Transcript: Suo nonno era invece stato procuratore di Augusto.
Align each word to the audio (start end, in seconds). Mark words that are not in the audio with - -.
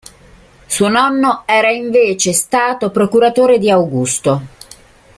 Suo 0.65 0.87
nonno 0.87 1.43
era 1.45 1.69
invece 1.69 2.33
stato 2.33 2.89
procuratore 2.89 3.59
di 3.59 3.69
Augusto. 3.69 4.41